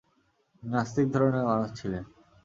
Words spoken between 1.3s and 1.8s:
মানুষ